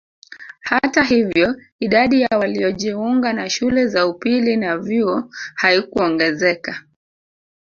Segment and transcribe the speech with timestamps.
[0.59, 6.83] Hata hivyo idadi ya waliojiunga na shule za upili na vyuo haikuongezeka